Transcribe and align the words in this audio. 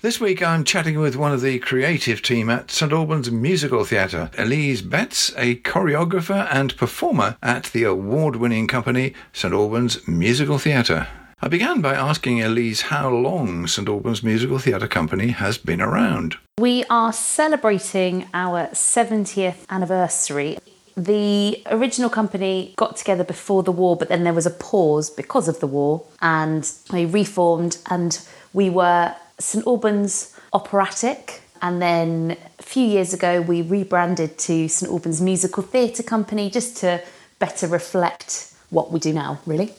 This 0.00 0.20
week 0.20 0.44
I'm 0.44 0.62
chatting 0.62 1.00
with 1.00 1.16
one 1.16 1.32
of 1.32 1.40
the 1.40 1.58
creative 1.58 2.22
team 2.22 2.48
at 2.50 2.70
St 2.70 2.92
Albans 2.92 3.32
Musical 3.32 3.84
Theatre, 3.84 4.30
Elise 4.38 4.80
Betts, 4.80 5.32
a 5.36 5.56
choreographer 5.56 6.46
and 6.52 6.76
performer 6.76 7.36
at 7.42 7.64
the 7.72 7.82
award 7.82 8.36
winning 8.36 8.68
company 8.68 9.12
St 9.32 9.52
Albans 9.52 10.06
Musical 10.06 10.56
Theatre. 10.56 11.08
I 11.42 11.48
began 11.48 11.80
by 11.80 11.94
asking 11.94 12.40
Elise 12.40 12.82
how 12.82 13.10
long 13.10 13.66
St 13.66 13.88
Albans 13.88 14.22
Musical 14.22 14.60
Theatre 14.60 14.86
Company 14.86 15.30
has 15.30 15.58
been 15.58 15.80
around. 15.80 16.36
We 16.58 16.84
are 16.88 17.12
celebrating 17.12 18.28
our 18.32 18.68
70th 18.68 19.64
anniversary. 19.68 20.58
The 20.96 21.60
original 21.66 22.08
company 22.08 22.72
got 22.76 22.96
together 22.96 23.24
before 23.24 23.64
the 23.64 23.72
war, 23.72 23.96
but 23.96 24.08
then 24.08 24.22
there 24.22 24.32
was 24.32 24.46
a 24.46 24.50
pause 24.50 25.10
because 25.10 25.48
of 25.48 25.58
the 25.58 25.66
war, 25.66 26.04
and 26.22 26.70
we 26.92 27.04
reformed, 27.04 27.78
and 27.90 28.16
we 28.52 28.70
were 28.70 29.16
St 29.38 29.66
Albans 29.66 30.34
Operatic. 30.52 31.42
And 31.60 31.82
then 31.82 32.36
a 32.58 32.62
few 32.62 32.84
years 32.84 33.12
ago, 33.12 33.40
we 33.40 33.62
rebranded 33.62 34.38
to 34.38 34.68
St 34.68 34.90
Albans 34.90 35.20
Musical 35.20 35.62
Theatre 35.62 36.02
Company 36.02 36.50
just 36.50 36.76
to 36.78 37.02
better 37.38 37.66
reflect 37.66 38.52
what 38.70 38.92
we 38.92 39.00
do 39.00 39.12
now, 39.12 39.40
really. 39.46 39.72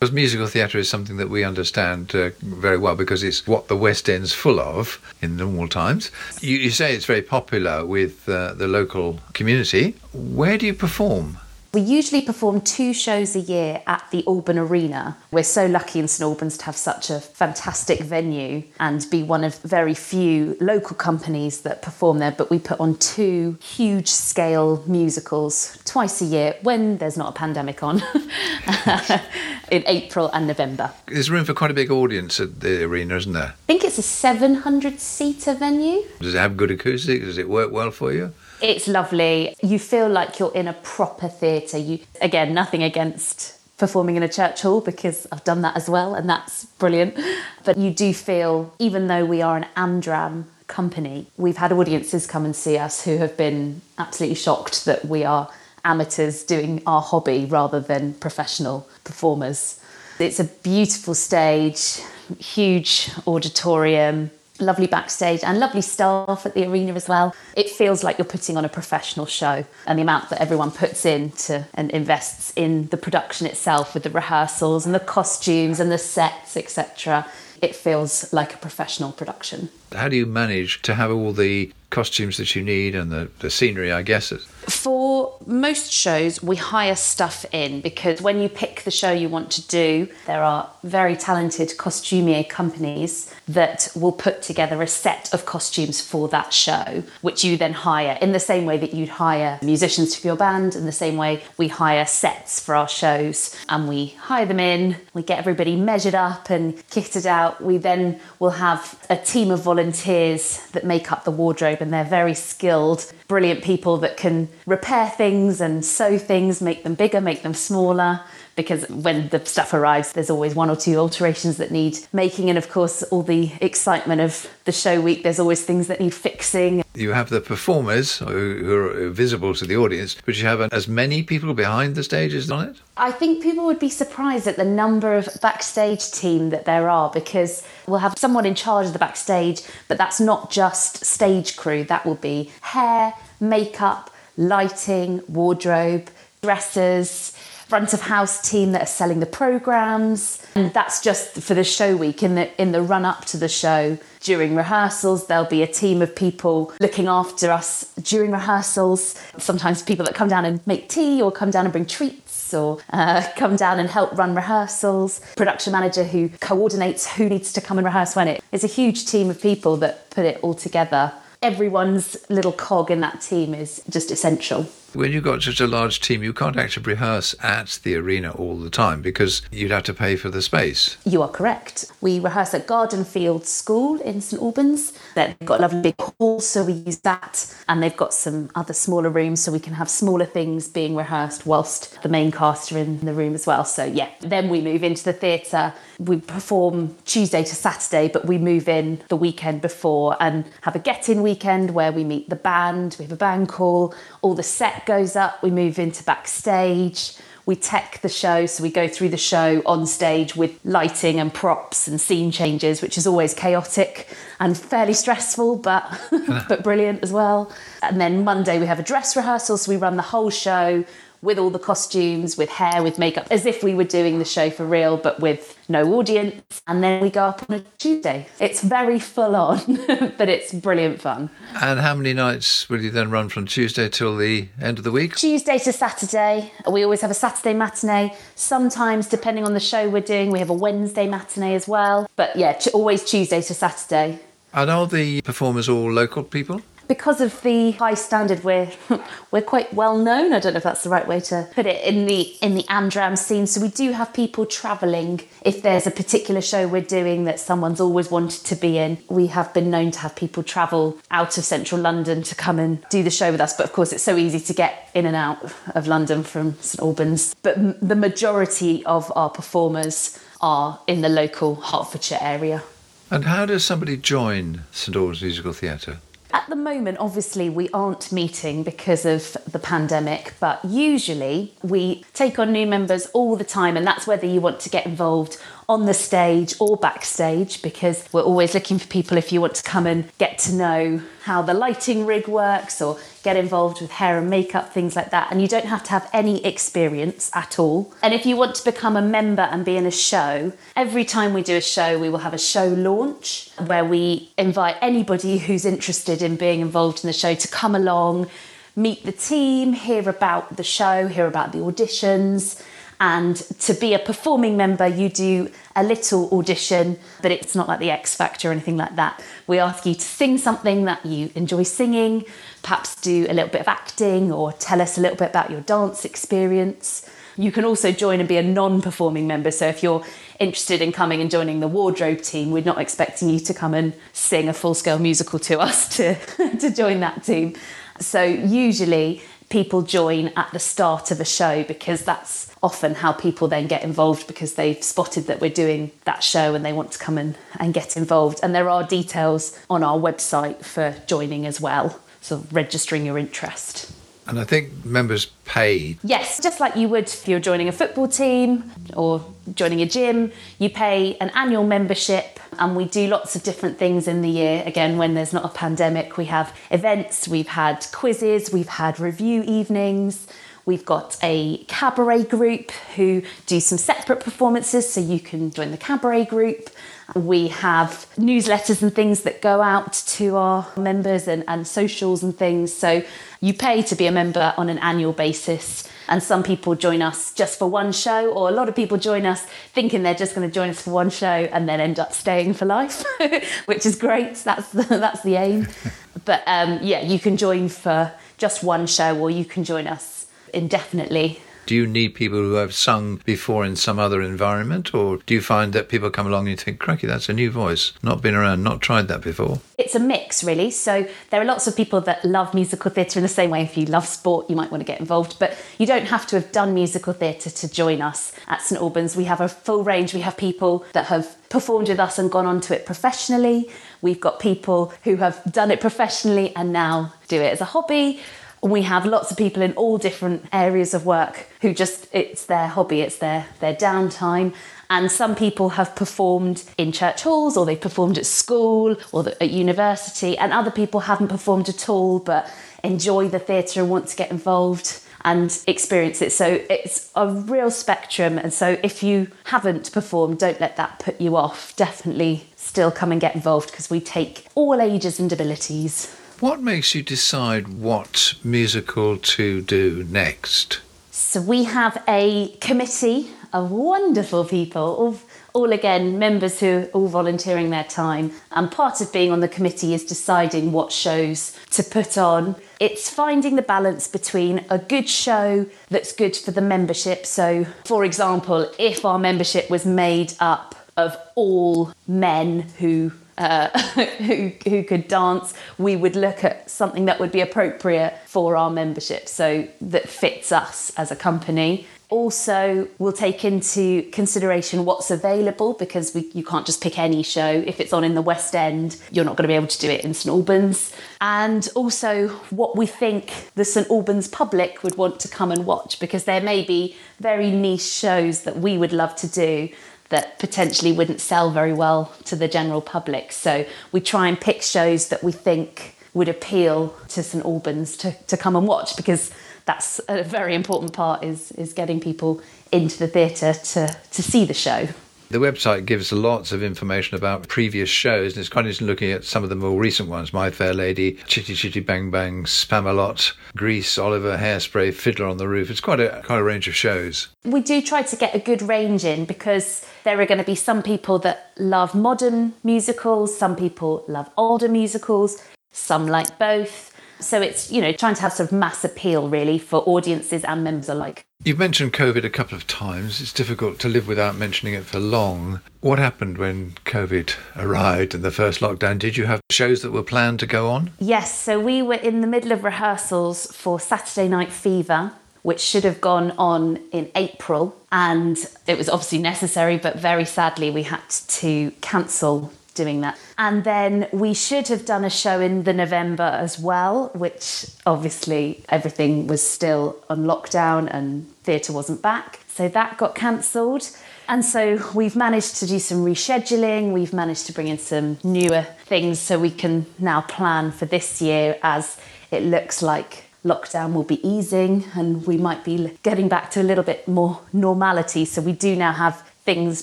Because 0.00 0.12
musical 0.14 0.46
theatre 0.46 0.78
is 0.78 0.88
something 0.88 1.18
that 1.18 1.28
we 1.28 1.44
understand 1.44 2.14
uh, 2.14 2.30
very 2.40 2.78
well 2.78 2.96
because 2.96 3.22
it's 3.22 3.46
what 3.46 3.68
the 3.68 3.76
West 3.76 4.08
End's 4.08 4.32
full 4.32 4.58
of 4.58 4.98
in 5.20 5.36
normal 5.36 5.68
times. 5.68 6.10
You, 6.40 6.56
you 6.56 6.70
say 6.70 6.94
it's 6.94 7.04
very 7.04 7.20
popular 7.20 7.84
with 7.84 8.26
uh, 8.26 8.54
the 8.54 8.66
local 8.66 9.20
community. 9.34 9.94
Where 10.14 10.56
do 10.56 10.66
you 10.66 10.72
perform? 10.72 11.36
We 11.72 11.82
usually 11.82 12.22
perform 12.22 12.62
two 12.62 12.92
shows 12.92 13.36
a 13.36 13.38
year 13.38 13.80
at 13.86 14.04
the 14.10 14.24
Alban 14.26 14.58
Arena. 14.58 15.16
We're 15.30 15.44
so 15.44 15.66
lucky 15.66 16.00
in 16.00 16.08
St 16.08 16.26
Albans 16.26 16.58
to 16.58 16.64
have 16.64 16.76
such 16.76 17.10
a 17.10 17.20
fantastic 17.20 18.00
venue 18.00 18.64
and 18.80 19.08
be 19.08 19.22
one 19.22 19.44
of 19.44 19.56
very 19.60 19.94
few 19.94 20.56
local 20.60 20.96
companies 20.96 21.60
that 21.60 21.80
perform 21.80 22.18
there. 22.18 22.32
But 22.32 22.50
we 22.50 22.58
put 22.58 22.80
on 22.80 22.96
two 22.96 23.56
huge 23.62 24.08
scale 24.08 24.82
musicals 24.88 25.78
twice 25.84 26.20
a 26.20 26.24
year 26.24 26.56
when 26.62 26.98
there's 26.98 27.16
not 27.16 27.28
a 27.28 27.38
pandemic 27.38 27.84
on 27.84 27.98
in 29.70 29.84
April 29.86 30.28
and 30.32 30.48
November. 30.48 30.90
There's 31.06 31.30
room 31.30 31.44
for 31.44 31.54
quite 31.54 31.70
a 31.70 31.74
big 31.74 31.92
audience 31.92 32.40
at 32.40 32.58
the 32.58 32.82
arena, 32.82 33.14
isn't 33.14 33.32
there? 33.32 33.54
I 33.54 33.66
think 33.68 33.84
it's 33.84 33.98
a 33.98 34.02
700 34.02 34.98
seater 34.98 35.54
venue. 35.54 36.02
Does 36.18 36.34
it 36.34 36.38
have 36.38 36.56
good 36.56 36.72
acoustics? 36.72 37.26
Does 37.26 37.38
it 37.38 37.48
work 37.48 37.70
well 37.70 37.92
for 37.92 38.12
you? 38.12 38.34
It's 38.62 38.86
lovely. 38.86 39.54
You 39.62 39.78
feel 39.78 40.08
like 40.08 40.38
you're 40.38 40.54
in 40.54 40.68
a 40.68 40.74
proper 40.74 41.28
theatre. 41.28 41.78
You 41.78 42.00
again, 42.20 42.52
nothing 42.52 42.82
against 42.82 43.56
performing 43.78 44.16
in 44.16 44.22
a 44.22 44.28
church 44.28 44.60
hall 44.60 44.82
because 44.82 45.26
I've 45.32 45.42
done 45.44 45.62
that 45.62 45.74
as 45.74 45.88
well 45.88 46.14
and 46.14 46.28
that's 46.28 46.66
brilliant. 46.66 47.18
But 47.64 47.78
you 47.78 47.90
do 47.90 48.12
feel 48.12 48.74
even 48.78 49.06
though 49.06 49.24
we 49.24 49.40
are 49.40 49.56
an 49.56 49.66
Amdram 49.76 50.44
company, 50.66 51.26
we've 51.38 51.56
had 51.56 51.72
audiences 51.72 52.26
come 52.26 52.44
and 52.44 52.54
see 52.54 52.76
us 52.76 53.04
who 53.04 53.16
have 53.16 53.36
been 53.38 53.80
absolutely 53.96 54.36
shocked 54.36 54.84
that 54.84 55.06
we 55.06 55.24
are 55.24 55.50
amateurs 55.82 56.42
doing 56.42 56.82
our 56.86 57.00
hobby 57.00 57.46
rather 57.46 57.80
than 57.80 58.12
professional 58.14 58.86
performers. 59.04 59.80
It's 60.18 60.38
a 60.38 60.44
beautiful 60.44 61.14
stage, 61.14 62.02
huge 62.38 63.10
auditorium, 63.26 64.30
lovely 64.60 64.86
backstage 64.86 65.42
and 65.42 65.58
lovely 65.58 65.82
staff 65.82 66.44
at 66.44 66.54
the 66.54 66.66
arena 66.66 66.94
as 66.94 67.08
well. 67.08 67.34
It 67.56 67.68
feels 67.70 68.04
like 68.04 68.18
you're 68.18 68.24
putting 68.24 68.56
on 68.56 68.64
a 68.64 68.68
professional 68.68 69.26
show 69.26 69.64
and 69.86 69.98
the 69.98 70.02
amount 70.02 70.30
that 70.30 70.40
everyone 70.40 70.70
puts 70.70 71.04
in 71.04 71.30
to 71.32 71.66
and 71.74 71.90
invests 71.90 72.52
in 72.56 72.88
the 72.88 72.96
production 72.96 73.46
itself 73.46 73.94
with 73.94 74.02
the 74.02 74.10
rehearsals 74.10 74.86
and 74.86 74.94
the 74.94 75.00
costumes 75.00 75.80
and 75.80 75.90
the 75.90 75.98
sets, 75.98 76.56
etc. 76.56 77.26
It 77.60 77.76
feels 77.76 78.32
like 78.32 78.54
a 78.54 78.58
professional 78.58 79.12
production. 79.12 79.68
How 79.92 80.08
do 80.08 80.16
you 80.16 80.26
manage 80.26 80.82
to 80.82 80.94
have 80.94 81.10
all 81.10 81.32
the 81.32 81.72
costumes 81.90 82.36
that 82.38 82.54
you 82.54 82.62
need 82.62 82.94
and 82.94 83.10
the, 83.10 83.30
the 83.40 83.50
scenery, 83.50 83.92
I 83.92 84.02
guess? 84.02 84.32
For 84.70 85.36
most 85.46 85.90
shows, 85.92 86.42
we 86.42 86.56
hire 86.56 86.94
stuff 86.94 87.44
in 87.52 87.80
because 87.80 88.22
when 88.22 88.40
you 88.40 88.48
pick 88.48 88.82
the 88.82 88.90
show 88.90 89.10
you 89.10 89.28
want 89.28 89.50
to 89.52 89.66
do, 89.66 90.08
there 90.26 90.42
are 90.42 90.70
very 90.84 91.16
talented 91.16 91.76
costumier 91.76 92.44
companies 92.44 93.34
that 93.48 93.88
will 93.96 94.12
put 94.12 94.42
together 94.42 94.80
a 94.80 94.86
set 94.86 95.32
of 95.34 95.44
costumes 95.44 96.00
for 96.00 96.28
that 96.28 96.52
show, 96.52 97.02
which 97.20 97.44
you 97.44 97.56
then 97.56 97.72
hire 97.72 98.16
in 98.20 98.32
the 98.32 98.40
same 98.40 98.64
way 98.64 98.78
that 98.78 98.94
you'd 98.94 99.08
hire 99.08 99.58
musicians 99.62 100.14
for 100.14 100.26
your 100.26 100.36
band, 100.36 100.76
in 100.76 100.86
the 100.86 100.92
same 100.92 101.16
way 101.16 101.42
we 101.56 101.66
hire 101.68 102.06
sets 102.06 102.60
for 102.60 102.76
our 102.76 102.88
shows 102.88 103.56
and 103.68 103.88
we 103.88 104.06
hire 104.20 104.46
them 104.46 104.60
in, 104.60 104.96
we 105.14 105.22
get 105.22 105.38
everybody 105.38 105.74
measured 105.74 106.14
up 106.14 106.50
and 106.50 106.76
kitted 106.88 107.26
out. 107.26 107.60
We 107.60 107.78
then 107.78 108.20
will 108.38 108.50
have 108.50 109.04
a 109.10 109.16
team 109.16 109.50
of 109.50 109.62
volunteers 109.62 110.60
that 110.72 110.84
make 110.84 111.10
up 111.10 111.24
the 111.24 111.30
wardrobe 111.30 111.79
and 111.80 111.92
they're 111.92 112.04
very 112.04 112.34
skilled, 112.34 113.12
brilliant 113.28 113.62
people 113.62 113.96
that 113.98 114.16
can 114.16 114.48
repair 114.66 115.08
things 115.08 115.60
and 115.60 115.84
sew 115.84 116.18
things, 116.18 116.60
make 116.60 116.82
them 116.82 116.94
bigger, 116.94 117.20
make 117.20 117.42
them 117.42 117.54
smaller. 117.54 118.20
Because 118.56 118.88
when 118.88 119.28
the 119.28 119.44
stuff 119.46 119.72
arrives, 119.72 120.12
there's 120.12 120.30
always 120.30 120.54
one 120.54 120.70
or 120.70 120.76
two 120.76 120.96
alterations 120.96 121.56
that 121.56 121.70
need 121.70 121.98
making, 122.12 122.48
and 122.48 122.58
of 122.58 122.68
course, 122.68 123.02
all 123.04 123.22
the 123.22 123.52
excitement 123.60 124.20
of 124.20 124.48
the 124.64 124.72
show 124.72 125.00
week, 125.00 125.22
there's 125.22 125.38
always 125.38 125.64
things 125.64 125.86
that 125.86 126.00
need 126.00 126.12
fixing. 126.12 126.84
You 126.94 127.12
have 127.12 127.30
the 127.30 127.40
performers 127.40 128.18
who 128.18 128.74
are 128.74 129.08
visible 129.10 129.54
to 129.54 129.64
the 129.64 129.76
audience, 129.76 130.16
but 130.26 130.36
you 130.36 130.46
have 130.46 130.60
as 130.72 130.88
many 130.88 131.22
people 131.22 131.54
behind 131.54 131.94
the 131.94 132.02
stage 132.02 132.34
as 132.34 132.50
on 132.50 132.68
it? 132.68 132.76
I 132.96 133.12
think 133.12 133.42
people 133.42 133.64
would 133.66 133.78
be 133.78 133.88
surprised 133.88 134.46
at 134.46 134.56
the 134.56 134.64
number 134.64 135.14
of 135.14 135.28
backstage 135.40 136.10
team 136.10 136.50
that 136.50 136.64
there 136.64 136.88
are 136.88 137.10
because 137.10 137.62
we'll 137.86 137.98
have 137.98 138.18
someone 138.18 138.46
in 138.46 138.54
charge 138.54 138.86
of 138.86 138.92
the 138.92 138.98
backstage, 138.98 139.62
but 139.88 139.98
that's 139.98 140.20
not 140.20 140.50
just 140.50 141.04
stage 141.04 141.56
crew, 141.56 141.84
that 141.84 142.04
will 142.04 142.16
be 142.16 142.50
hair, 142.60 143.14
makeup, 143.40 144.10
lighting, 144.36 145.22
wardrobe, 145.28 146.10
dressers, 146.42 147.36
front 147.70 147.94
of 147.94 148.00
house 148.00 148.50
team 148.50 148.72
that 148.72 148.82
are 148.82 148.86
selling 149.00 149.20
the 149.20 149.26
programs. 149.26 150.44
And 150.56 150.74
that's 150.74 151.00
just 151.00 151.40
for 151.40 151.54
the 151.54 151.62
show 151.62 151.96
week. 151.96 152.20
In 152.20 152.34
the 152.34 152.60
in 152.60 152.72
the 152.72 152.82
run 152.82 153.04
up 153.04 153.24
to 153.26 153.36
the 153.36 153.48
show 153.48 153.96
during 154.18 154.54
rehearsals 154.54 155.28
there'll 155.28 155.46
be 155.58 155.62
a 155.62 155.66
team 155.66 156.02
of 156.02 156.14
people 156.14 156.72
looking 156.80 157.06
after 157.06 157.48
us 157.52 157.94
during 158.02 158.32
rehearsals. 158.32 159.14
Sometimes 159.38 159.82
people 159.82 160.04
that 160.04 160.16
come 160.16 160.28
down 160.28 160.44
and 160.44 160.66
make 160.66 160.88
tea 160.88 161.22
or 161.22 161.30
come 161.30 161.52
down 161.52 161.64
and 161.64 161.72
bring 161.72 161.86
treats 161.86 162.52
or 162.52 162.80
uh, 162.92 163.24
come 163.36 163.54
down 163.54 163.78
and 163.78 163.88
help 163.88 164.18
run 164.18 164.34
rehearsals. 164.34 165.20
Production 165.36 165.72
manager 165.72 166.02
who 166.02 166.28
coordinates 166.40 167.06
who 167.12 167.28
needs 167.28 167.52
to 167.52 167.60
come 167.60 167.78
and 167.78 167.84
rehearse 167.84 168.16
when 168.16 168.26
it 168.26 168.42
is 168.50 168.64
a 168.64 168.72
huge 168.78 169.06
team 169.06 169.30
of 169.30 169.40
people 169.40 169.76
that 169.76 170.10
put 170.10 170.24
it 170.26 170.40
all 170.42 170.54
together. 170.54 171.12
Everyone's 171.40 172.16
little 172.28 172.52
cog 172.52 172.90
in 172.90 173.00
that 173.00 173.20
team 173.20 173.54
is 173.54 173.80
just 173.88 174.10
essential 174.10 174.66
when 174.92 175.12
you've 175.12 175.24
got 175.24 175.42
such 175.42 175.60
a 175.60 175.66
large 175.66 176.00
team, 176.00 176.22
you 176.22 176.32
can't 176.32 176.56
actually 176.56 176.84
rehearse 176.84 177.34
at 177.42 177.78
the 177.82 177.94
arena 177.94 178.32
all 178.32 178.56
the 178.56 178.70
time 178.70 179.02
because 179.02 179.42
you'd 179.50 179.70
have 179.70 179.84
to 179.84 179.94
pay 179.94 180.16
for 180.16 180.28
the 180.28 180.42
space. 180.42 180.96
You 181.04 181.22
are 181.22 181.28
correct. 181.28 181.90
We 182.00 182.18
rehearse 182.18 182.54
at 182.54 182.66
Garden 182.66 183.04
Field 183.04 183.46
School 183.46 184.00
in 184.00 184.20
St 184.20 184.40
Albans. 184.40 184.92
They've 185.14 185.38
got 185.44 185.60
a 185.60 185.62
lovely 185.62 185.82
big 185.82 186.00
hall, 186.00 186.40
so 186.40 186.64
we 186.64 186.72
use 186.72 186.98
that. 187.00 187.54
And 187.68 187.82
they've 187.82 187.96
got 187.96 188.12
some 188.12 188.50
other 188.54 188.72
smaller 188.72 189.10
rooms, 189.10 189.40
so 189.40 189.52
we 189.52 189.60
can 189.60 189.74
have 189.74 189.88
smaller 189.88 190.24
things 190.24 190.68
being 190.68 190.96
rehearsed 190.96 191.46
whilst 191.46 192.02
the 192.02 192.08
main 192.08 192.32
cast 192.32 192.72
are 192.72 192.78
in 192.78 193.00
the 193.00 193.14
room 193.14 193.34
as 193.34 193.46
well. 193.46 193.64
So, 193.64 193.84
yeah, 193.84 194.10
then 194.20 194.48
we 194.48 194.60
move 194.60 194.82
into 194.82 195.04
the 195.04 195.12
theatre. 195.12 195.72
We 195.98 196.20
perform 196.20 196.96
Tuesday 197.04 197.44
to 197.44 197.54
Saturday, 197.54 198.08
but 198.08 198.26
we 198.26 198.38
move 198.38 198.68
in 198.68 199.02
the 199.08 199.16
weekend 199.16 199.60
before 199.60 200.16
and 200.20 200.44
have 200.62 200.74
a 200.74 200.78
get 200.78 201.08
in 201.08 201.22
weekend 201.22 201.72
where 201.72 201.92
we 201.92 202.04
meet 202.04 202.28
the 202.28 202.36
band. 202.36 202.96
We 202.98 203.04
have 203.04 203.12
a 203.12 203.16
band 203.16 203.48
call, 203.48 203.94
all 204.22 204.34
the 204.34 204.42
set 204.80 204.86
goes 204.86 205.16
up, 205.16 205.42
we 205.42 205.50
move 205.50 205.78
into 205.78 206.02
backstage. 206.04 207.16
We 207.46 207.56
tech 207.56 208.00
the 208.02 208.08
show, 208.08 208.46
so 208.46 208.62
we 208.62 208.70
go 208.70 208.86
through 208.86 209.08
the 209.08 209.16
show 209.16 209.62
on 209.66 209.86
stage 209.86 210.36
with 210.36 210.60
lighting 210.64 211.18
and 211.18 211.32
props 211.32 211.88
and 211.88 212.00
scene 212.00 212.30
changes, 212.30 212.80
which 212.80 212.96
is 212.96 213.06
always 213.06 213.34
chaotic 213.34 214.06
and 214.38 214.56
fairly 214.56 214.92
stressful, 214.92 215.56
but 215.56 215.84
but 216.48 216.62
brilliant 216.62 217.02
as 217.02 217.12
well. 217.12 217.50
And 217.82 218.00
then 218.00 218.24
Monday 218.24 218.60
we 218.60 218.66
have 218.66 218.78
a 218.78 218.84
dress 218.84 219.16
rehearsal, 219.16 219.56
so 219.56 219.72
we 219.72 219.76
run 219.76 219.96
the 219.96 220.02
whole 220.02 220.30
show 220.30 220.84
with 221.22 221.38
all 221.38 221.50
the 221.50 221.58
costumes, 221.58 222.36
with 222.36 222.48
hair, 222.48 222.82
with 222.82 222.98
makeup, 222.98 223.26
as 223.30 223.46
if 223.46 223.62
we 223.62 223.74
were 223.74 223.84
doing 223.84 224.18
the 224.18 224.24
show 224.24 224.50
for 224.50 224.64
real, 224.64 224.96
but 224.96 225.20
with 225.20 225.58
no 225.68 225.94
audience. 225.94 226.62
And 226.66 226.82
then 226.82 227.02
we 227.02 227.10
go 227.10 227.24
up 227.24 227.48
on 227.48 227.56
a 227.56 227.64
Tuesday. 227.78 228.26
It's 228.38 228.62
very 228.62 228.98
full 228.98 229.36
on, 229.36 229.58
but 230.18 230.28
it's 230.28 230.52
brilliant 230.52 231.00
fun. 231.00 231.30
And 231.60 231.80
how 231.80 231.94
many 231.94 232.12
nights 232.14 232.68
will 232.68 232.80
you 232.80 232.90
then 232.90 233.10
run 233.10 233.28
from 233.28 233.46
Tuesday 233.46 233.88
till 233.88 234.16
the 234.16 234.48
end 234.60 234.78
of 234.78 234.84
the 234.84 234.92
week? 234.92 235.16
Tuesday 235.16 235.58
to 235.58 235.72
Saturday. 235.72 236.52
We 236.70 236.82
always 236.82 237.02
have 237.02 237.10
a 237.10 237.14
Saturday 237.14 237.54
matinee. 237.54 238.16
Sometimes, 238.34 239.06
depending 239.06 239.44
on 239.44 239.54
the 239.54 239.60
show 239.60 239.88
we're 239.88 240.00
doing, 240.00 240.30
we 240.30 240.38
have 240.38 240.50
a 240.50 240.54
Wednesday 240.54 241.06
matinee 241.06 241.54
as 241.54 241.68
well. 241.68 242.08
But 242.16 242.36
yeah, 242.36 242.58
always 242.72 243.04
Tuesday 243.04 243.42
to 243.42 243.54
Saturday. 243.54 244.20
And 244.52 244.68
are 244.68 244.86
the 244.86 245.20
performers 245.20 245.68
all 245.68 245.92
local 245.92 246.24
people? 246.24 246.62
Because 246.90 247.20
of 247.20 247.40
the 247.42 247.70
high 247.70 247.94
standard, 247.94 248.42
we're 248.42 248.68
we're 249.30 249.40
quite 249.40 249.72
well 249.72 249.96
known. 249.96 250.32
I 250.32 250.40
don't 250.40 250.54
know 250.54 250.56
if 250.56 250.64
that's 250.64 250.82
the 250.82 250.90
right 250.90 251.06
way 251.06 251.20
to 251.20 251.48
put 251.54 251.64
it 251.64 251.84
in 251.84 252.06
the 252.06 252.22
in 252.42 252.56
the 252.56 252.64
Amdram 252.64 253.16
scene. 253.16 253.46
So 253.46 253.60
we 253.60 253.68
do 253.68 253.92
have 253.92 254.12
people 254.12 254.44
travelling. 254.44 255.20
If 255.42 255.62
there's 255.62 255.86
a 255.86 255.92
particular 255.92 256.40
show 256.40 256.66
we're 256.66 256.82
doing 256.82 257.24
that 257.24 257.38
someone's 257.38 257.80
always 257.80 258.10
wanted 258.10 258.44
to 258.44 258.56
be 258.56 258.76
in, 258.76 258.98
we 259.08 259.28
have 259.28 259.54
been 259.54 259.70
known 259.70 259.92
to 259.92 260.00
have 260.00 260.16
people 260.16 260.42
travel 260.42 260.98
out 261.12 261.38
of 261.38 261.44
central 261.44 261.80
London 261.80 262.24
to 262.24 262.34
come 262.34 262.58
and 262.58 262.84
do 262.90 263.04
the 263.04 263.10
show 263.10 263.30
with 263.30 263.40
us. 263.40 263.56
But 263.56 263.66
of 263.66 263.72
course, 263.72 263.92
it's 263.92 264.02
so 264.02 264.16
easy 264.16 264.40
to 264.40 264.52
get 264.52 264.90
in 264.92 265.06
and 265.06 265.14
out 265.14 265.38
of 265.76 265.86
London 265.86 266.24
from 266.24 266.56
St 266.60 266.82
Albans. 266.82 267.36
But 267.42 267.56
m- 267.56 267.76
the 267.80 267.94
majority 267.94 268.84
of 268.84 269.12
our 269.14 269.30
performers 269.30 270.18
are 270.40 270.80
in 270.88 271.02
the 271.02 271.08
local 271.08 271.54
Hertfordshire 271.54 272.18
area. 272.20 272.64
And 273.12 273.26
how 273.26 273.46
does 273.46 273.64
somebody 273.64 273.96
join 273.96 274.64
St 274.72 274.96
Albans 274.96 275.22
Musical 275.22 275.52
Theatre? 275.52 275.98
At 276.32 276.48
the 276.48 276.56
moment, 276.56 276.98
obviously, 276.98 277.50
we 277.50 277.68
aren't 277.70 278.12
meeting 278.12 278.62
because 278.62 279.04
of 279.04 279.36
the 279.50 279.58
pandemic, 279.58 280.34
but 280.38 280.64
usually 280.64 281.54
we 281.62 282.04
take 282.14 282.38
on 282.38 282.52
new 282.52 282.66
members 282.66 283.06
all 283.06 283.36
the 283.36 283.44
time, 283.44 283.76
and 283.76 283.84
that's 283.86 284.06
whether 284.06 284.26
you 284.26 284.40
want 284.40 284.60
to 284.60 284.70
get 284.70 284.86
involved 284.86 285.38
on 285.68 285.86
the 285.86 285.94
stage 285.94 286.54
or 286.60 286.76
backstage 286.76 287.62
because 287.62 288.04
we're 288.12 288.22
always 288.22 288.54
looking 288.54 288.78
for 288.78 288.86
people 288.88 289.16
if 289.16 289.32
you 289.32 289.40
want 289.40 289.54
to 289.54 289.62
come 289.62 289.86
and 289.86 290.10
get 290.18 290.38
to 290.38 290.52
know 290.52 291.00
how 291.30 291.40
the 291.40 291.54
lighting 291.54 292.04
rig 292.06 292.26
works 292.26 292.82
or 292.82 292.98
get 293.22 293.36
involved 293.36 293.80
with 293.80 293.92
hair 293.92 294.18
and 294.18 294.28
makeup, 294.28 294.72
things 294.72 294.96
like 294.96 295.10
that. 295.10 295.30
And 295.30 295.40
you 295.40 295.46
don't 295.46 295.66
have 295.66 295.84
to 295.84 295.90
have 295.90 296.10
any 296.12 296.44
experience 296.44 297.30
at 297.32 297.56
all. 297.56 297.94
And 298.02 298.12
if 298.12 298.26
you 298.26 298.36
want 298.36 298.56
to 298.56 298.64
become 298.64 298.96
a 298.96 299.02
member 299.18 299.42
and 299.42 299.64
be 299.64 299.76
in 299.76 299.86
a 299.86 299.92
show, 299.92 300.52
every 300.74 301.04
time 301.04 301.32
we 301.32 301.44
do 301.44 301.56
a 301.56 301.60
show, 301.60 302.00
we 302.00 302.08
will 302.10 302.24
have 302.26 302.34
a 302.34 302.44
show 302.54 302.66
launch 302.66 303.48
where 303.64 303.84
we 303.84 304.32
invite 304.36 304.74
anybody 304.82 305.38
who's 305.38 305.64
interested 305.64 306.20
in 306.20 306.34
being 306.34 306.58
involved 306.58 307.04
in 307.04 307.06
the 307.06 307.12
show 307.12 307.36
to 307.36 307.46
come 307.46 307.76
along, 307.76 308.28
meet 308.74 309.04
the 309.04 309.12
team, 309.12 309.72
hear 309.72 310.08
about 310.08 310.56
the 310.56 310.64
show, 310.64 311.06
hear 311.06 311.28
about 311.28 311.52
the 311.52 311.58
auditions 311.58 312.60
and 313.00 313.36
to 313.60 313.72
be 313.72 313.94
a 313.94 313.98
performing 313.98 314.58
member, 314.58 314.86
you 314.86 315.08
do 315.08 315.50
a 315.74 315.82
little 315.82 316.28
audition, 316.36 316.98
but 317.22 317.30
it's 317.30 317.54
not 317.54 317.66
like 317.66 317.80
the 317.80 317.90
X 317.90 318.14
Factor 318.14 318.50
or 318.50 318.52
anything 318.52 318.76
like 318.76 318.94
that. 318.96 319.24
We 319.46 319.58
ask 319.58 319.86
you 319.86 319.94
to 319.94 320.00
sing 320.00 320.36
something 320.36 320.84
that 320.84 321.04
you 321.06 321.30
enjoy 321.34 321.62
singing, 321.62 322.26
perhaps 322.62 323.00
do 323.00 323.26
a 323.30 323.32
little 323.32 323.48
bit 323.48 323.62
of 323.62 323.68
acting 323.68 324.30
or 324.30 324.52
tell 324.52 324.82
us 324.82 324.98
a 324.98 325.00
little 325.00 325.16
bit 325.16 325.30
about 325.30 325.50
your 325.50 325.62
dance 325.62 326.04
experience. 326.04 327.08
You 327.38 327.50
can 327.50 327.64
also 327.64 327.90
join 327.90 328.20
and 328.20 328.28
be 328.28 328.36
a 328.36 328.42
non 328.42 328.82
performing 328.82 329.26
member. 329.26 329.50
So 329.50 329.66
if 329.66 329.82
you're 329.82 330.04
interested 330.38 330.82
in 330.82 330.92
coming 330.92 331.22
and 331.22 331.30
joining 331.30 331.60
the 331.60 331.68
wardrobe 331.68 332.20
team, 332.20 332.50
we're 332.50 332.64
not 332.64 332.78
expecting 332.78 333.30
you 333.30 333.40
to 333.40 333.54
come 333.54 333.72
and 333.72 333.94
sing 334.12 334.46
a 334.46 334.52
full 334.52 334.74
scale 334.74 334.98
musical 334.98 335.38
to 335.38 335.58
us 335.58 335.96
to, 335.96 336.16
to 336.58 336.70
join 336.70 337.00
that 337.00 337.24
team. 337.24 337.56
So 337.98 338.22
usually 338.22 339.22
people 339.48 339.80
join 339.80 340.28
at 340.36 340.50
the 340.52 340.58
start 340.58 341.10
of 341.10 341.18
a 341.18 341.24
show 341.24 341.64
because 341.64 342.04
that's 342.04 342.49
often 342.62 342.94
how 342.94 343.12
people 343.12 343.48
then 343.48 343.66
get 343.66 343.82
involved 343.82 344.26
because 344.26 344.54
they've 344.54 344.82
spotted 344.82 345.26
that 345.26 345.40
we're 345.40 345.50
doing 345.50 345.90
that 346.04 346.22
show 346.22 346.54
and 346.54 346.64
they 346.64 346.72
want 346.72 346.92
to 346.92 346.98
come 346.98 347.16
and, 347.16 347.36
and 347.58 347.72
get 347.72 347.96
involved. 347.96 348.40
And 348.42 348.54
there 348.54 348.68
are 348.68 348.84
details 348.84 349.58
on 349.70 349.82
our 349.82 349.98
website 349.98 350.64
for 350.64 350.94
joining 351.06 351.46
as 351.46 351.60
well, 351.60 351.98
so 352.20 352.44
registering 352.52 353.06
your 353.06 353.18
interest. 353.18 353.92
And 354.26 354.38
I 354.38 354.44
think 354.44 354.84
members 354.84 355.26
pay. 355.44 355.96
Yes, 356.04 356.40
just 356.40 356.60
like 356.60 356.76
you 356.76 356.88
would 356.88 357.06
if 357.06 357.26
you're 357.26 357.40
joining 357.40 357.66
a 357.68 357.72
football 357.72 358.06
team 358.06 358.70
or 358.94 359.24
joining 359.54 359.80
a 359.80 359.86
gym, 359.86 360.30
you 360.58 360.70
pay 360.70 361.16
an 361.16 361.30
annual 361.30 361.66
membership 361.66 362.38
and 362.58 362.76
we 362.76 362.84
do 362.84 363.08
lots 363.08 363.34
of 363.34 363.42
different 363.42 363.78
things 363.78 364.06
in 364.06 364.22
the 364.22 364.28
year. 364.28 364.62
Again, 364.66 364.98
when 364.98 365.14
there's 365.14 365.32
not 365.32 365.44
a 365.44 365.48
pandemic, 365.48 366.16
we 366.16 366.26
have 366.26 366.56
events, 366.70 367.26
we've 367.26 367.48
had 367.48 367.84
quizzes, 367.92 368.52
we've 368.52 368.68
had 368.68 369.00
revue 369.00 369.42
evenings. 369.42 370.28
We've 370.66 370.84
got 370.84 371.16
a 371.22 371.58
cabaret 371.64 372.24
group 372.24 372.70
who 372.96 373.22
do 373.46 373.60
some 373.60 373.78
separate 373.78 374.20
performances, 374.20 374.88
so 374.88 375.00
you 375.00 375.20
can 375.20 375.50
join 375.50 375.70
the 375.70 375.78
cabaret 375.78 376.26
group. 376.26 376.70
We 377.14 377.48
have 377.48 378.06
newsletters 378.16 378.82
and 378.82 378.94
things 378.94 379.22
that 379.22 379.40
go 379.40 379.62
out 379.62 379.92
to 379.92 380.36
our 380.36 380.68
members 380.76 381.26
and, 381.26 381.44
and 381.48 381.66
socials 381.66 382.22
and 382.22 382.36
things. 382.36 382.72
So 382.72 383.02
you 383.40 383.54
pay 383.54 383.82
to 383.82 383.96
be 383.96 384.06
a 384.06 384.12
member 384.12 384.54
on 384.56 384.68
an 384.68 384.78
annual 384.78 385.12
basis. 385.12 385.88
And 386.08 386.22
some 386.22 386.42
people 386.42 386.74
join 386.74 387.02
us 387.02 387.32
just 387.32 387.58
for 387.58 387.68
one 387.68 387.92
show, 387.92 388.30
or 388.32 388.48
a 388.48 388.52
lot 388.52 388.68
of 388.68 388.76
people 388.76 388.98
join 388.98 389.26
us 389.26 389.46
thinking 389.72 390.02
they're 390.02 390.14
just 390.14 390.34
going 390.34 390.48
to 390.48 390.52
join 390.52 390.70
us 390.70 390.82
for 390.82 390.90
one 390.90 391.08
show 391.10 391.26
and 391.26 391.68
then 391.68 391.80
end 391.80 391.98
up 391.98 392.12
staying 392.12 392.54
for 392.54 392.64
life, 392.64 393.04
which 393.66 393.86
is 393.86 393.96
great. 393.96 394.34
That's 394.36 394.70
the, 394.70 394.82
that's 394.82 395.22
the 395.22 395.36
aim. 395.36 395.68
But 396.26 396.42
um, 396.46 396.80
yeah, 396.82 397.00
you 397.00 397.18
can 397.18 397.38
join 397.38 397.68
for 397.70 398.12
just 398.36 398.62
one 398.62 398.86
show, 398.86 399.18
or 399.18 399.30
you 399.30 399.44
can 399.44 399.64
join 399.64 399.86
us 399.86 400.19
indefinitely 400.54 401.40
do 401.70 401.76
you 401.76 401.86
need 401.86 402.16
people 402.16 402.38
who 402.38 402.54
have 402.54 402.74
sung 402.74 403.20
before 403.24 403.64
in 403.64 403.76
some 403.76 403.96
other 403.96 404.20
environment, 404.20 404.92
or 404.92 405.18
do 405.18 405.34
you 405.34 405.40
find 405.40 405.72
that 405.72 405.88
people 405.88 406.10
come 406.10 406.26
along 406.26 406.40
and 406.40 406.50
you 406.50 406.56
think, 406.56 406.80
"Cracky, 406.80 407.06
that's 407.06 407.28
a 407.28 407.32
new 407.32 407.48
voice, 407.48 407.92
not 408.02 408.20
been 408.20 408.34
around, 408.34 408.64
not 408.64 408.80
tried 408.80 409.06
that 409.06 409.20
before"? 409.20 409.60
It's 409.78 409.94
a 409.94 410.00
mix, 410.00 410.42
really. 410.42 410.72
So 410.72 411.06
there 411.30 411.40
are 411.40 411.44
lots 411.44 411.68
of 411.68 411.76
people 411.76 412.00
that 412.00 412.24
love 412.24 412.54
musical 412.54 412.90
theatre 412.90 413.20
in 413.20 413.22
the 413.22 413.28
same 413.28 413.50
way. 413.50 413.62
If 413.62 413.76
you 413.76 413.86
love 413.86 414.04
sport, 414.04 414.50
you 414.50 414.56
might 414.56 414.72
want 414.72 414.80
to 414.80 414.84
get 414.84 414.98
involved, 414.98 415.36
but 415.38 415.56
you 415.78 415.86
don't 415.86 416.06
have 416.06 416.26
to 416.28 416.36
have 416.40 416.50
done 416.50 416.74
musical 416.74 417.12
theatre 417.12 417.50
to 417.50 417.70
join 417.70 418.02
us 418.02 418.32
at 418.48 418.62
St 418.62 418.80
Albans. 418.80 419.14
We 419.14 419.26
have 419.26 419.40
a 419.40 419.48
full 419.48 419.84
range. 419.84 420.12
We 420.12 420.22
have 420.22 420.36
people 420.36 420.84
that 420.92 421.06
have 421.06 421.36
performed 421.50 421.88
with 421.88 422.00
us 422.00 422.18
and 422.18 422.32
gone 422.32 422.46
on 422.46 422.60
to 422.62 422.74
it 422.74 422.84
professionally. 422.84 423.68
We've 424.02 424.20
got 424.20 424.40
people 424.40 424.92
who 425.04 425.16
have 425.16 425.40
done 425.50 425.70
it 425.70 425.80
professionally 425.80 426.52
and 426.56 426.72
now 426.72 427.12
do 427.28 427.40
it 427.40 427.52
as 427.52 427.60
a 427.60 427.66
hobby. 427.66 428.20
We 428.62 428.82
have 428.82 429.06
lots 429.06 429.30
of 429.30 429.38
people 429.38 429.62
in 429.62 429.72
all 429.72 429.96
different 429.96 430.44
areas 430.52 430.92
of 430.92 431.06
work 431.06 431.46
who 431.62 431.72
just 431.72 432.06
it's 432.12 432.44
their 432.46 432.68
hobby, 432.68 433.00
it's 433.00 433.18
their 433.18 433.46
their 433.60 433.74
downtime. 433.74 434.54
And 434.90 435.10
some 435.10 435.36
people 435.36 435.70
have 435.70 435.94
performed 435.94 436.64
in 436.76 436.90
church 436.90 437.22
halls, 437.22 437.56
or 437.56 437.64
they've 437.64 437.80
performed 437.80 438.18
at 438.18 438.26
school, 438.26 438.96
or 439.12 439.28
at 439.40 439.50
university, 439.50 440.36
and 440.36 440.52
other 440.52 440.70
people 440.70 441.00
haven't 441.00 441.28
performed 441.28 441.68
at 441.68 441.88
all 441.88 442.18
but 442.18 442.52
enjoy 442.82 443.28
the 443.28 443.38
theatre 443.38 443.80
and 443.80 443.90
want 443.90 444.08
to 444.08 444.16
get 444.16 444.30
involved 444.30 445.00
and 445.24 445.62
experience 445.66 446.22
it. 446.22 446.32
So 446.32 446.60
it's 446.68 447.10
a 447.14 447.28
real 447.28 447.70
spectrum. 447.70 448.38
And 448.38 448.52
so 448.52 448.78
if 448.82 449.02
you 449.02 449.28
haven't 449.44 449.92
performed, 449.92 450.38
don't 450.38 450.60
let 450.60 450.76
that 450.76 450.98
put 450.98 451.20
you 451.20 451.36
off. 451.36 451.76
Definitely 451.76 452.46
still 452.56 452.90
come 452.90 453.12
and 453.12 453.20
get 453.20 453.34
involved 453.34 453.70
because 453.70 453.90
we 453.90 454.00
take 454.00 454.46
all 454.54 454.80
ages 454.80 455.20
and 455.20 455.32
abilities. 455.32 456.16
What 456.40 456.62
makes 456.62 456.94
you 456.94 457.02
decide 457.02 457.68
what 457.68 458.32
musical 458.42 459.18
to 459.18 459.60
do 459.60 460.06
next? 460.08 460.80
So 461.10 461.38
we 461.42 461.64
have 461.64 462.02
a 462.08 462.56
committee 462.62 463.28
of 463.52 463.70
wonderful 463.70 464.46
people, 464.46 464.80
all, 464.80 465.18
all 465.52 465.70
again 465.70 466.18
members 466.18 466.58
who 466.60 466.66
are 466.66 466.84
all 466.94 467.08
volunteering 467.08 467.68
their 467.68 467.84
time. 467.84 468.32
And 468.52 468.72
part 468.72 469.02
of 469.02 469.12
being 469.12 469.30
on 469.30 469.40
the 469.40 469.48
committee 469.48 469.92
is 469.92 470.02
deciding 470.02 470.72
what 470.72 470.92
shows 470.92 471.54
to 471.72 471.82
put 471.82 472.16
on. 472.16 472.56
It's 472.80 473.10
finding 473.10 473.56
the 473.56 473.62
balance 473.62 474.08
between 474.08 474.64
a 474.70 474.78
good 474.78 475.10
show 475.10 475.66
that's 475.90 476.14
good 476.14 476.34
for 476.34 476.52
the 476.52 476.62
membership. 476.62 477.26
So, 477.26 477.66
for 477.84 478.02
example, 478.02 478.72
if 478.78 479.04
our 479.04 479.18
membership 479.18 479.68
was 479.68 479.84
made 479.84 480.32
up 480.40 480.74
of 480.96 481.16
all 481.34 481.92
men 482.06 482.60
who 482.78 483.12
uh, 483.40 483.68
who, 484.18 484.52
who 484.68 484.84
could 484.84 485.08
dance, 485.08 485.54
we 485.78 485.96
would 485.96 486.14
look 486.14 486.44
at 486.44 486.68
something 486.68 487.06
that 487.06 487.18
would 487.18 487.32
be 487.32 487.40
appropriate 487.40 488.14
for 488.26 488.54
our 488.54 488.70
membership, 488.70 489.28
so 489.28 489.66
that 489.80 490.08
fits 490.08 490.52
us 490.52 490.92
as 490.96 491.10
a 491.10 491.16
company. 491.16 491.86
Also, 492.10 492.88
we'll 492.98 493.12
take 493.12 493.44
into 493.44 494.02
consideration 494.10 494.84
what's 494.84 495.12
available 495.12 495.74
because 495.74 496.12
we, 496.12 496.28
you 496.34 496.44
can't 496.44 496.66
just 496.66 496.82
pick 496.82 496.98
any 496.98 497.22
show. 497.22 497.46
If 497.64 497.78
it's 497.78 497.92
on 497.92 498.02
in 498.02 498.14
the 498.14 498.22
West 498.22 498.56
End, 498.56 498.96
you're 499.12 499.24
not 499.24 499.36
going 499.36 499.44
to 499.44 499.48
be 499.48 499.54
able 499.54 499.68
to 499.68 499.78
do 499.78 499.88
it 499.88 500.04
in 500.04 500.12
St 500.12 500.28
Albans. 500.32 500.92
And 501.20 501.68
also, 501.76 502.28
what 502.50 502.76
we 502.76 502.86
think 502.86 503.32
the 503.54 503.64
St 503.64 503.88
Albans 503.88 504.26
public 504.26 504.82
would 504.82 504.96
want 504.96 505.20
to 505.20 505.28
come 505.28 505.52
and 505.52 505.64
watch 505.64 506.00
because 506.00 506.24
there 506.24 506.40
may 506.40 506.64
be 506.64 506.96
very 507.20 507.52
niche 507.52 507.82
shows 507.82 508.42
that 508.42 508.56
we 508.56 508.76
would 508.76 508.92
love 508.92 509.14
to 509.16 509.28
do 509.28 509.68
that 510.10 510.38
potentially 510.38 510.92
wouldn't 510.92 511.20
sell 511.20 511.50
very 511.50 511.72
well 511.72 512.12
to 512.24 512.36
the 512.36 512.46
general 512.46 512.80
public. 512.80 513.32
So 513.32 513.64
we 513.90 514.00
try 514.00 514.28
and 514.28 514.40
pick 514.40 514.62
shows 514.62 515.08
that 515.08 515.24
we 515.24 515.32
think 515.32 515.96
would 516.12 516.28
appeal 516.28 516.94
to 517.08 517.22
St 517.22 517.44
Albans 517.44 517.96
to, 517.98 518.12
to 518.26 518.36
come 518.36 518.56
and 518.56 518.66
watch 518.66 518.96
because 518.96 519.30
that's 519.64 520.00
a 520.08 520.22
very 520.24 520.54
important 520.54 520.92
part 520.92 521.22
is, 521.22 521.52
is 521.52 521.72
getting 521.72 522.00
people 522.00 522.40
into 522.72 522.98
the 522.98 523.06
theatre 523.06 523.52
to, 523.52 523.96
to 524.10 524.22
see 524.22 524.44
the 524.44 524.54
show. 524.54 524.88
The 525.30 525.38
website 525.38 525.86
gives 525.86 526.10
lots 526.10 526.50
of 526.50 526.60
information 526.60 527.16
about 527.16 527.46
previous 527.46 527.88
shows, 527.88 528.32
and 528.32 528.40
it's 528.40 528.48
quite 528.48 528.62
interesting 528.62 528.88
looking 528.88 529.12
at 529.12 529.22
some 529.22 529.44
of 529.44 529.48
the 529.48 529.54
more 529.54 529.78
recent 529.78 530.08
ones 530.08 530.32
My 530.32 530.50
Fair 530.50 530.74
Lady, 530.74 531.18
Chitty 531.28 531.54
Chitty 531.54 531.78
Bang 531.78 532.10
Bang, 532.10 532.42
Spamalot, 532.46 533.32
Grease, 533.56 533.96
Oliver, 533.96 534.36
Hairspray, 534.36 534.92
Fiddler 534.92 535.26
on 535.26 535.36
the 535.36 535.46
Roof. 535.46 535.70
It's 535.70 535.78
quite 535.78 536.00
a, 536.00 536.20
quite 536.26 536.38
a 536.38 536.42
range 536.42 536.66
of 536.66 536.74
shows. 536.74 537.28
We 537.44 537.60
do 537.60 537.80
try 537.80 538.02
to 538.02 538.16
get 538.16 538.34
a 538.34 538.40
good 538.40 538.60
range 538.60 539.04
in 539.04 539.24
because 539.24 539.86
there 540.04 540.20
are 540.20 540.26
going 540.26 540.38
to 540.38 540.44
be 540.44 540.54
some 540.54 540.82
people 540.82 541.18
that 541.20 541.52
love 541.58 541.94
modern 541.94 542.54
musicals, 542.64 543.36
some 543.36 543.56
people 543.56 544.04
love 544.08 544.30
older 544.36 544.68
musicals. 544.68 545.42
some 545.72 546.06
like 546.06 546.38
both. 546.38 546.88
So 547.20 547.42
it's, 547.42 547.70
you 547.70 547.82
know, 547.82 547.92
trying 547.92 548.14
to 548.14 548.22
have 548.22 548.32
sort 548.32 548.50
of 548.50 548.58
mass 548.58 548.82
appeal 548.82 549.28
really 549.28 549.58
for 549.58 549.80
audiences 549.86 550.42
and 550.44 550.64
members 550.64 550.88
alike. 550.88 551.22
You've 551.44 551.58
mentioned 551.58 551.92
COVID 551.92 552.24
a 552.24 552.30
couple 552.30 552.56
of 552.56 552.66
times. 552.66 553.20
It's 553.20 553.32
difficult 553.32 553.78
to 553.80 553.88
live 553.88 554.08
without 554.08 554.36
mentioning 554.36 554.74
it 554.74 554.84
for 554.84 554.98
long. 554.98 555.60
What 555.80 555.98
happened 555.98 556.38
when 556.38 556.72
COVID 556.84 557.34
arrived 557.56 558.14
and 558.14 558.22
the 558.22 558.30
first 558.30 558.60
lockdown? 558.60 558.98
Did 558.98 559.16
you 559.18 559.26
have 559.26 559.40
shows 559.50 559.82
that 559.82 559.90
were 559.90 560.02
planned 560.02 560.40
to 560.40 560.46
go 560.46 560.70
on? 560.70 560.92
Yes, 560.98 561.38
so 561.38 561.60
we 561.60 561.82
were 561.82 561.94
in 561.94 562.20
the 562.22 562.26
middle 562.26 562.52
of 562.52 562.64
rehearsals 562.64 563.46
for 563.52 563.78
Saturday 563.78 564.28
Night 564.28 564.52
Fever, 564.52 565.12
which 565.42 565.60
should 565.60 565.84
have 565.84 566.00
gone 566.00 566.32
on 566.32 566.76
in 566.92 567.10
April. 567.14 567.76
And 567.92 568.36
it 568.66 568.78
was 568.78 568.88
obviously 568.88 569.18
necessary, 569.18 569.78
but 569.78 569.98
very 569.98 570.24
sadly, 570.24 570.70
we 570.70 570.84
had 570.84 571.08
to 571.08 571.70
cancel 571.80 572.52
doing 572.74 573.00
that. 573.00 573.18
And 573.36 573.64
then 573.64 574.06
we 574.12 574.34
should 574.34 574.68
have 574.68 574.84
done 574.84 575.04
a 575.04 575.10
show 575.10 575.40
in 575.40 575.64
the 575.64 575.72
November 575.72 576.22
as 576.22 576.58
well, 576.58 577.10
which 577.14 577.66
obviously 577.86 578.64
everything 578.68 579.26
was 579.26 579.42
still 579.42 579.96
on 580.08 580.24
lockdown 580.24 580.88
and 580.90 581.28
theatre 581.42 581.72
wasn't 581.72 582.02
back. 582.02 582.40
So 582.48 582.68
that 582.68 582.96
got 582.96 583.14
cancelled. 583.14 583.90
And 584.28 584.44
so 584.44 584.78
we've 584.94 585.16
managed 585.16 585.56
to 585.56 585.66
do 585.66 585.78
some 585.78 586.04
rescheduling, 586.04 586.92
we've 586.92 587.12
managed 587.12 587.46
to 587.46 587.52
bring 587.52 587.66
in 587.66 587.78
some 587.78 588.18
newer 588.22 588.62
things 588.86 589.18
so 589.18 589.38
we 589.38 589.50
can 589.50 589.86
now 589.98 590.20
plan 590.20 590.70
for 590.70 590.86
this 590.86 591.20
year 591.20 591.58
as 591.62 591.98
it 592.30 592.44
looks 592.44 592.80
like 592.80 593.24
lockdown 593.44 593.92
will 593.92 594.04
be 594.04 594.26
easing 594.26 594.84
and 594.94 595.26
we 595.26 595.36
might 595.36 595.64
be 595.64 595.96
getting 596.02 596.28
back 596.28 596.50
to 596.52 596.60
a 596.60 596.64
little 596.64 596.84
bit 596.84 597.06
more 597.08 597.40
normality. 597.52 598.24
So 598.24 598.42
we 598.42 598.52
do 598.52 598.76
now 598.76 598.92
have 598.92 599.26
things 599.44 599.82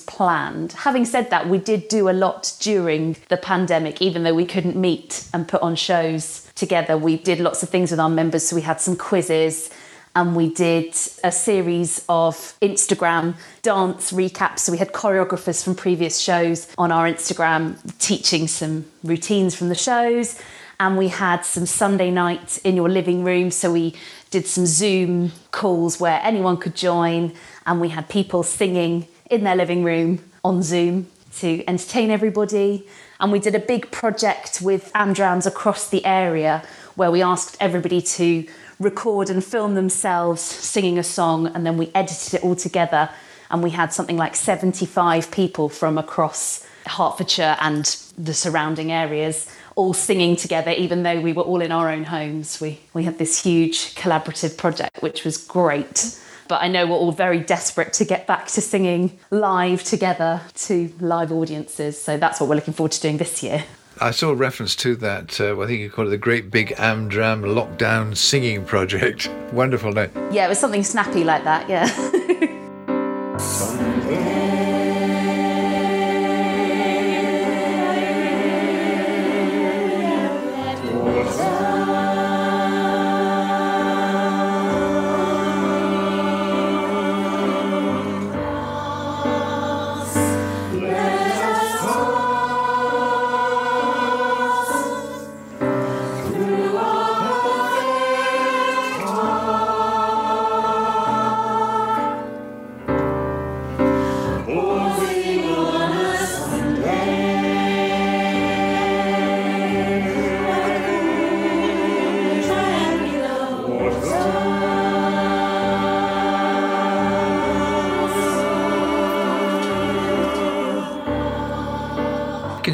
planned. 0.00 0.72
Having 0.72 1.04
said 1.04 1.30
that, 1.30 1.48
we 1.48 1.58
did 1.58 1.88
do 1.88 2.08
a 2.08 2.12
lot 2.12 2.56
during 2.60 3.16
the 3.28 3.36
pandemic, 3.36 4.00
even 4.00 4.22
though 4.22 4.34
we 4.34 4.46
couldn't 4.46 4.76
meet 4.76 5.28
and 5.34 5.48
put 5.48 5.60
on 5.62 5.74
shows 5.74 6.50
together. 6.54 6.96
We 6.96 7.16
did 7.16 7.40
lots 7.40 7.62
of 7.62 7.68
things 7.68 7.90
with 7.90 8.00
our 8.00 8.08
members. 8.08 8.46
So 8.46 8.56
we 8.56 8.62
had 8.62 8.80
some 8.80 8.96
quizzes 8.96 9.70
and 10.14 10.34
we 10.34 10.52
did 10.52 10.96
a 11.22 11.30
series 11.30 12.04
of 12.08 12.34
Instagram 12.60 13.36
dance 13.62 14.12
recaps. 14.12 14.60
So 14.60 14.72
we 14.72 14.78
had 14.78 14.92
choreographers 14.92 15.62
from 15.62 15.74
previous 15.74 16.18
shows 16.18 16.66
on 16.78 16.90
our 16.90 17.06
Instagram 17.06 17.76
teaching 17.98 18.48
some 18.48 18.86
routines 19.04 19.54
from 19.54 19.68
the 19.68 19.74
shows. 19.74 20.40
And 20.80 20.96
we 20.96 21.08
had 21.08 21.44
some 21.44 21.66
Sunday 21.66 22.10
night 22.10 22.58
in 22.62 22.76
your 22.76 22.88
living 22.88 23.24
room. 23.24 23.50
So 23.50 23.72
we 23.72 23.96
did 24.30 24.46
some 24.46 24.64
Zoom 24.64 25.32
calls 25.50 25.98
where 25.98 26.20
anyone 26.22 26.56
could 26.56 26.76
join, 26.76 27.34
and 27.66 27.80
we 27.80 27.88
had 27.88 28.08
people 28.08 28.44
singing 28.44 29.08
in 29.28 29.42
their 29.42 29.56
living 29.56 29.82
room 29.82 30.20
on 30.44 30.62
Zoom 30.62 31.08
to 31.38 31.64
entertain 31.66 32.12
everybody. 32.12 32.86
And 33.18 33.32
we 33.32 33.40
did 33.40 33.56
a 33.56 33.58
big 33.58 33.90
project 33.90 34.60
with 34.62 34.92
Amdrams 34.92 35.46
across 35.46 35.88
the 35.90 36.04
area 36.04 36.62
where 36.94 37.10
we 37.10 37.22
asked 37.22 37.56
everybody 37.58 38.00
to 38.00 38.46
record 38.78 39.30
and 39.30 39.44
film 39.44 39.74
themselves 39.74 40.40
singing 40.40 40.96
a 40.96 41.02
song, 41.02 41.48
and 41.48 41.66
then 41.66 41.76
we 41.76 41.90
edited 41.92 42.34
it 42.34 42.44
all 42.44 42.54
together. 42.54 43.10
And 43.50 43.64
we 43.64 43.70
had 43.70 43.92
something 43.92 44.16
like 44.16 44.36
75 44.36 45.32
people 45.32 45.68
from 45.68 45.98
across 45.98 46.64
Hertfordshire 46.86 47.56
and 47.60 47.84
the 48.16 48.34
surrounding 48.34 48.92
areas 48.92 49.50
all 49.78 49.94
singing 49.94 50.34
together, 50.34 50.72
even 50.72 51.04
though 51.04 51.20
we 51.20 51.32
were 51.32 51.44
all 51.44 51.62
in 51.62 51.70
our 51.70 51.88
own 51.88 52.02
homes. 52.02 52.60
We, 52.60 52.80
we 52.94 53.04
had 53.04 53.18
this 53.18 53.40
huge 53.44 53.94
collaborative 53.94 54.56
project, 54.56 55.00
which 55.02 55.24
was 55.24 55.38
great. 55.38 56.18
But 56.48 56.62
I 56.62 56.68
know 56.68 56.84
we're 56.86 56.96
all 56.96 57.12
very 57.12 57.38
desperate 57.38 57.92
to 57.94 58.04
get 58.04 58.26
back 58.26 58.48
to 58.48 58.60
singing 58.60 59.18
live 59.30 59.84
together 59.84 60.40
to 60.66 60.92
live 60.98 61.30
audiences. 61.30 62.00
So 62.02 62.16
that's 62.16 62.40
what 62.40 62.48
we're 62.48 62.56
looking 62.56 62.74
forward 62.74 62.92
to 62.92 63.00
doing 63.00 63.18
this 63.18 63.40
year. 63.40 63.64
I 64.00 64.10
saw 64.10 64.30
a 64.30 64.34
reference 64.34 64.74
to 64.76 64.96
that. 64.96 65.40
Uh, 65.40 65.60
I 65.60 65.66
think 65.66 65.80
you 65.80 65.90
called 65.90 66.08
it 66.08 66.10
the 66.10 66.18
Great 66.18 66.50
Big 66.50 66.70
Amdram 66.76 67.44
Lockdown 67.44 68.16
Singing 68.16 68.64
Project. 68.64 69.30
Wonderful 69.52 69.92
name. 69.92 70.10
Yeah, 70.32 70.46
it 70.46 70.48
was 70.48 70.58
something 70.58 70.82
snappy 70.82 71.22
like 71.22 71.44
that, 71.44 71.68
yeah. 71.68 71.86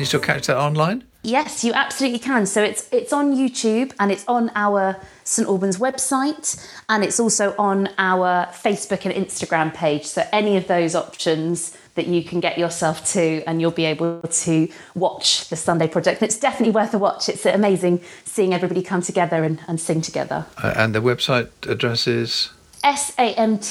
you 0.04 0.06
still 0.06 0.20
catch 0.20 0.46
that 0.46 0.58
online? 0.58 1.04
Yes, 1.22 1.64
you 1.64 1.72
absolutely 1.72 2.18
can. 2.18 2.44
So 2.44 2.62
it's 2.62 2.86
it's 2.92 3.12
on 3.12 3.34
YouTube 3.34 3.94
and 3.98 4.12
it's 4.12 4.24
on 4.28 4.50
our 4.54 5.00
St 5.24 5.48
Albans 5.48 5.78
website 5.78 6.46
and 6.90 7.02
it's 7.02 7.18
also 7.18 7.54
on 7.56 7.88
our 7.96 8.46
Facebook 8.52 9.06
and 9.06 9.14
Instagram 9.14 9.72
page. 9.72 10.04
So 10.04 10.22
any 10.32 10.58
of 10.58 10.66
those 10.66 10.94
options 10.94 11.76
that 11.94 12.06
you 12.08 12.22
can 12.22 12.40
get 12.40 12.58
yourself 12.58 13.10
to 13.12 13.42
and 13.46 13.60
you'll 13.60 13.70
be 13.70 13.86
able 13.86 14.20
to 14.20 14.68
watch 14.94 15.48
the 15.48 15.56
Sunday 15.56 15.88
project. 15.88 16.20
And 16.20 16.28
it's 16.28 16.38
definitely 16.38 16.72
worth 16.72 16.92
a 16.92 16.98
watch. 16.98 17.30
It's 17.30 17.46
amazing 17.46 18.02
seeing 18.24 18.52
everybody 18.52 18.82
come 18.82 19.00
together 19.00 19.42
and, 19.44 19.60
and 19.66 19.80
sing 19.80 20.02
together. 20.02 20.44
Uh, 20.62 20.74
and 20.76 20.94
the 20.94 21.00
website 21.00 21.48
address 21.66 22.06
is? 22.06 22.50
samtc.org.uk. 22.82 23.64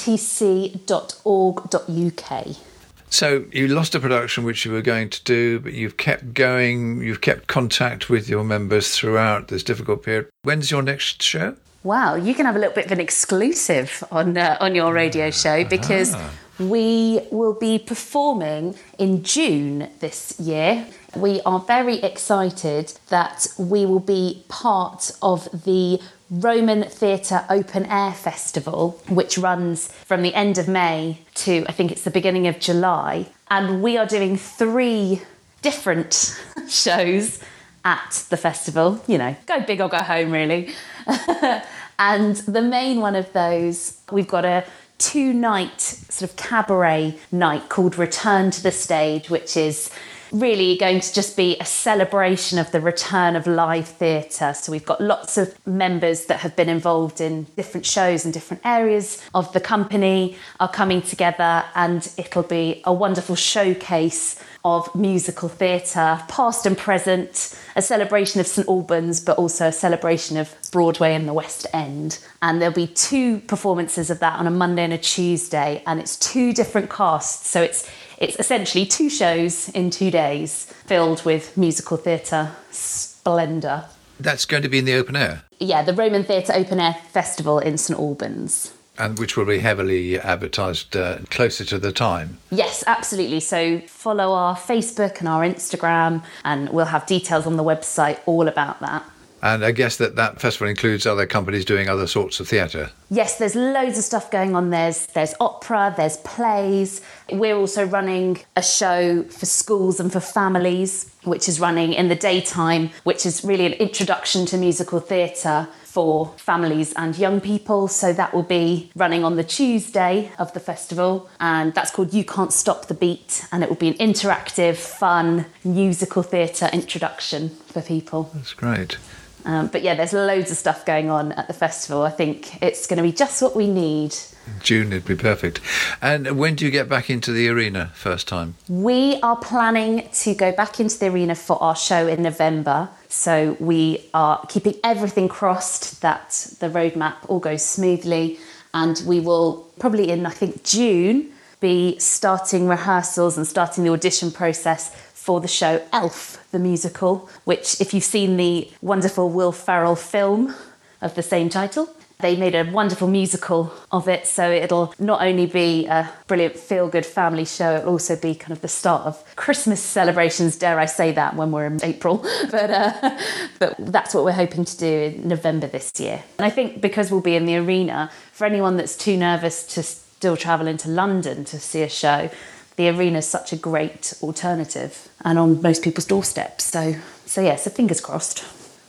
So 3.14 3.44
you 3.52 3.68
lost 3.68 3.94
a 3.94 4.00
production 4.00 4.42
which 4.42 4.64
you 4.64 4.72
were 4.72 4.82
going 4.82 5.08
to 5.08 5.22
do, 5.22 5.60
but 5.60 5.72
you've 5.72 5.96
kept 5.96 6.34
going. 6.34 7.00
You've 7.00 7.20
kept 7.20 7.46
contact 7.46 8.10
with 8.10 8.28
your 8.28 8.42
members 8.42 8.90
throughout 8.96 9.46
this 9.46 9.62
difficult 9.62 10.02
period. 10.02 10.28
When's 10.42 10.72
your 10.72 10.82
next 10.82 11.22
show? 11.22 11.54
Wow, 11.84 12.16
you 12.16 12.34
can 12.34 12.44
have 12.44 12.56
a 12.56 12.58
little 12.58 12.74
bit 12.74 12.86
of 12.86 12.90
an 12.90 12.98
exclusive 12.98 14.02
on 14.10 14.36
uh, 14.36 14.56
on 14.58 14.74
your 14.74 14.92
radio 14.92 15.30
show 15.30 15.64
because 15.64 16.12
Ah. 16.16 16.30
We 16.58 17.20
will 17.30 17.54
be 17.54 17.78
performing 17.78 18.76
in 18.98 19.22
June 19.22 19.88
this 20.00 20.38
year. 20.38 20.86
We 21.16 21.40
are 21.42 21.60
very 21.60 21.96
excited 21.96 22.92
that 23.08 23.46
we 23.58 23.86
will 23.86 24.00
be 24.00 24.44
part 24.48 25.10
of 25.22 25.64
the 25.64 26.00
Roman 26.30 26.84
Theatre 26.84 27.44
Open 27.50 27.86
Air 27.86 28.12
Festival, 28.12 29.00
which 29.08 29.38
runs 29.38 29.88
from 30.04 30.22
the 30.22 30.34
end 30.34 30.58
of 30.58 30.68
May 30.68 31.18
to 31.34 31.64
I 31.68 31.72
think 31.72 31.92
it's 31.92 32.02
the 32.02 32.10
beginning 32.10 32.46
of 32.46 32.58
July. 32.58 33.26
And 33.50 33.82
we 33.82 33.98
are 33.98 34.06
doing 34.06 34.36
three 34.36 35.22
different 35.62 36.40
shows 36.68 37.40
at 37.84 38.24
the 38.30 38.36
festival. 38.36 39.02
You 39.06 39.18
know, 39.18 39.36
go 39.46 39.60
big 39.60 39.80
or 39.80 39.88
go 39.88 39.98
home, 39.98 40.30
really. 40.32 40.72
and 41.98 42.36
the 42.36 42.62
main 42.62 43.00
one 43.00 43.14
of 43.14 43.32
those, 43.32 44.00
we've 44.10 44.28
got 44.28 44.44
a 44.44 44.64
two 45.04 45.34
night 45.34 45.82
sort 45.82 46.30
of 46.30 46.36
cabaret 46.36 47.18
night 47.30 47.68
called 47.68 47.98
Return 47.98 48.50
to 48.50 48.62
the 48.62 48.72
Stage, 48.72 49.28
which 49.28 49.54
is 49.54 49.90
really 50.34 50.76
going 50.76 50.98
to 50.98 51.14
just 51.14 51.36
be 51.36 51.56
a 51.60 51.64
celebration 51.64 52.58
of 52.58 52.70
the 52.72 52.80
return 52.80 53.36
of 53.36 53.46
live 53.46 53.86
theatre. 53.86 54.52
So 54.52 54.72
we've 54.72 54.84
got 54.84 55.00
lots 55.00 55.38
of 55.38 55.54
members 55.64 56.26
that 56.26 56.40
have 56.40 56.56
been 56.56 56.68
involved 56.68 57.20
in 57.20 57.44
different 57.56 57.86
shows 57.86 58.24
and 58.24 58.34
different 58.34 58.66
areas 58.66 59.22
of 59.32 59.52
the 59.52 59.60
company 59.60 60.36
are 60.58 60.68
coming 60.68 61.02
together 61.02 61.64
and 61.76 62.10
it'll 62.18 62.42
be 62.42 62.82
a 62.84 62.92
wonderful 62.92 63.36
showcase 63.36 64.42
of 64.64 64.92
musical 64.94 65.48
theatre, 65.48 66.20
past 66.26 66.64
and 66.64 66.76
present, 66.76 67.56
a 67.76 67.82
celebration 67.82 68.40
of 68.40 68.46
St 68.46 68.66
Albans, 68.66 69.20
but 69.20 69.36
also 69.36 69.68
a 69.68 69.72
celebration 69.72 70.36
of 70.38 70.54
Broadway 70.72 71.14
and 71.14 71.28
the 71.28 71.34
West 71.34 71.66
End. 71.74 72.18
And 72.40 72.60
there'll 72.60 72.74
be 72.74 72.86
two 72.86 73.40
performances 73.40 74.08
of 74.08 74.20
that 74.20 74.38
on 74.38 74.46
a 74.46 74.50
Monday 74.50 74.82
and 74.82 74.92
a 74.92 74.98
Tuesday, 74.98 75.82
and 75.86 76.00
it's 76.00 76.16
two 76.16 76.54
different 76.54 76.88
casts. 76.88 77.46
So 77.48 77.62
it's 77.62 77.88
it's 78.18 78.38
essentially 78.38 78.86
two 78.86 79.08
shows 79.10 79.68
in 79.70 79.90
two 79.90 80.10
days, 80.10 80.66
filled 80.86 81.24
with 81.24 81.56
musical 81.56 81.96
theatre 81.96 82.52
splendour. 82.70 83.84
That's 84.20 84.44
going 84.44 84.62
to 84.62 84.68
be 84.68 84.78
in 84.78 84.84
the 84.84 84.94
open 84.94 85.16
air, 85.16 85.42
Yeah, 85.58 85.82
the 85.82 85.92
Roman 85.92 86.24
Theatre 86.24 86.52
Open 86.54 86.78
Air 86.80 86.94
Festival 87.12 87.58
in 87.58 87.76
St 87.78 87.98
Albans. 87.98 88.72
and 88.96 89.18
which 89.18 89.36
will 89.36 89.44
be 89.44 89.58
heavily 89.58 90.20
advertised 90.20 90.96
uh, 90.96 91.18
closer 91.30 91.64
to 91.64 91.78
the 91.78 91.90
time. 91.90 92.38
Yes, 92.52 92.84
absolutely. 92.86 93.40
So 93.40 93.80
follow 93.88 94.32
our 94.32 94.54
Facebook 94.54 95.18
and 95.18 95.28
our 95.28 95.42
Instagram, 95.42 96.22
and 96.44 96.68
we'll 96.70 96.84
have 96.86 97.04
details 97.06 97.44
on 97.44 97.56
the 97.56 97.64
website 97.64 98.20
all 98.26 98.46
about 98.46 98.78
that. 98.80 99.02
And 99.44 99.62
I 99.62 99.72
guess 99.72 99.98
that 99.98 100.16
that 100.16 100.40
festival 100.40 100.68
includes 100.68 101.04
other 101.06 101.26
companies 101.26 101.66
doing 101.66 101.86
other 101.86 102.06
sorts 102.06 102.40
of 102.40 102.48
theatre. 102.48 102.90
Yes, 103.10 103.36
there's 103.36 103.54
loads 103.54 103.98
of 103.98 104.04
stuff 104.04 104.30
going 104.30 104.56
on. 104.56 104.70
There's 104.70 105.04
there's 105.08 105.34
opera, 105.38 105.92
there's 105.94 106.16
plays. 106.16 107.02
We're 107.30 107.54
also 107.54 107.84
running 107.84 108.40
a 108.56 108.62
show 108.62 109.22
for 109.24 109.44
schools 109.44 110.00
and 110.00 110.10
for 110.10 110.20
families, 110.20 111.14
which 111.24 111.46
is 111.46 111.60
running 111.60 111.92
in 111.92 112.08
the 112.08 112.14
daytime, 112.14 112.88
which 113.02 113.26
is 113.26 113.44
really 113.44 113.66
an 113.66 113.74
introduction 113.74 114.46
to 114.46 114.56
musical 114.56 114.98
theatre 114.98 115.68
for 115.82 116.32
families 116.38 116.94
and 116.96 117.18
young 117.18 117.38
people. 117.38 117.86
So 117.86 118.14
that 118.14 118.32
will 118.32 118.44
be 118.44 118.90
running 118.96 119.24
on 119.24 119.36
the 119.36 119.44
Tuesday 119.44 120.32
of 120.38 120.54
the 120.54 120.60
festival, 120.60 121.28
and 121.38 121.74
that's 121.74 121.90
called 121.90 122.14
You 122.14 122.24
Can't 122.24 122.52
Stop 122.52 122.86
the 122.86 122.94
Beat, 122.94 123.44
and 123.52 123.62
it 123.62 123.68
will 123.68 123.76
be 123.76 123.88
an 123.88 123.98
interactive, 123.98 124.76
fun 124.76 125.44
musical 125.62 126.22
theatre 126.22 126.70
introduction 126.72 127.50
for 127.66 127.82
people. 127.82 128.30
That's 128.32 128.54
great. 128.54 128.96
Um, 129.44 129.66
but 129.66 129.82
yeah, 129.82 129.94
there's 129.94 130.12
loads 130.12 130.50
of 130.50 130.56
stuff 130.56 130.86
going 130.86 131.10
on 131.10 131.32
at 131.32 131.48
the 131.48 131.52
festival. 131.52 132.02
I 132.02 132.10
think 132.10 132.62
it's 132.62 132.86
going 132.86 132.96
to 132.96 133.02
be 133.02 133.12
just 133.12 133.42
what 133.42 133.54
we 133.54 133.66
need. 133.66 134.14
June, 134.60 134.88
it'd 134.88 135.04
be 135.04 135.14
perfect. 135.14 135.60
And 136.00 136.38
when 136.38 136.54
do 136.54 136.64
you 136.64 136.70
get 136.70 136.88
back 136.88 137.10
into 137.10 137.32
the 137.32 137.48
arena 137.48 137.90
first 137.94 138.28
time? 138.28 138.54
We 138.68 139.20
are 139.20 139.36
planning 139.36 140.08
to 140.12 140.34
go 140.34 140.52
back 140.52 140.80
into 140.80 140.98
the 140.98 141.08
arena 141.08 141.34
for 141.34 141.62
our 141.62 141.76
show 141.76 142.06
in 142.06 142.22
November. 142.22 142.88
So 143.08 143.56
we 143.60 144.04
are 144.14 144.44
keeping 144.48 144.74
everything 144.82 145.28
crossed 145.28 146.00
that 146.02 146.54
the 146.60 146.68
roadmap 146.68 147.16
all 147.28 147.40
goes 147.40 147.64
smoothly. 147.64 148.38
And 148.72 149.02
we 149.06 149.20
will 149.20 149.70
probably 149.78 150.10
in, 150.10 150.26
I 150.26 150.30
think, 150.30 150.64
June 150.64 151.30
be 151.60 151.98
starting 151.98 152.68
rehearsals 152.68 153.38
and 153.38 153.46
starting 153.46 153.84
the 153.84 153.90
audition 153.90 154.30
process 154.30 154.94
for 155.24 155.40
the 155.40 155.48
show 155.48 155.80
Elf, 155.90 156.46
the 156.50 156.58
musical, 156.58 157.30
which, 157.44 157.80
if 157.80 157.94
you've 157.94 158.04
seen 158.04 158.36
the 158.36 158.70
wonderful 158.82 159.30
Will 159.30 159.52
Ferrell 159.52 159.96
film 159.96 160.54
of 161.00 161.14
the 161.14 161.22
same 161.22 161.48
title, 161.48 161.88
they 162.20 162.36
made 162.36 162.54
a 162.54 162.70
wonderful 162.70 163.08
musical 163.08 163.72
of 163.90 164.06
it, 164.06 164.26
so 164.26 164.50
it'll 164.50 164.94
not 164.98 165.22
only 165.22 165.46
be 165.46 165.86
a 165.86 166.12
brilliant 166.26 166.58
feel 166.58 166.88
good 166.90 167.06
family 167.06 167.46
show, 167.46 167.76
it'll 167.76 167.92
also 167.92 168.16
be 168.16 168.34
kind 168.34 168.52
of 168.52 168.60
the 168.60 168.68
start 168.68 169.06
of 169.06 169.24
Christmas 169.34 169.80
celebrations, 169.80 170.56
dare 170.56 170.78
I 170.78 170.84
say 170.84 171.10
that, 171.12 171.36
when 171.36 171.52
we're 171.52 171.66
in 171.66 171.82
April. 171.82 172.22
But, 172.50 172.70
uh, 172.70 173.18
but 173.58 173.76
that's 173.78 174.14
what 174.14 174.24
we're 174.26 174.32
hoping 174.32 174.66
to 174.66 174.76
do 174.76 174.86
in 175.16 175.26
November 175.26 175.66
this 175.66 175.90
year. 175.98 176.22
And 176.36 176.44
I 176.44 176.50
think 176.50 176.82
because 176.82 177.10
we'll 177.10 177.22
be 177.22 177.34
in 177.34 177.46
the 177.46 177.56
arena, 177.56 178.10
for 178.32 178.44
anyone 178.44 178.76
that's 178.76 178.94
too 178.94 179.16
nervous 179.16 179.64
to 179.74 179.82
still 179.82 180.36
travel 180.36 180.66
into 180.66 180.88
London 180.88 181.46
to 181.46 181.58
see 181.58 181.82
a 181.82 181.88
show, 181.88 182.30
the 182.76 182.88
arena 182.88 183.18
is 183.18 183.26
such 183.26 183.52
a 183.52 183.56
great 183.56 184.14
alternative 184.22 185.08
and 185.24 185.38
on 185.38 185.62
most 185.62 185.82
people's 185.82 186.06
doorsteps. 186.06 186.64
So, 186.64 186.96
so 187.26 187.40
yeah, 187.40 187.56
so 187.56 187.70
fingers 187.70 188.00
crossed. 188.00 188.44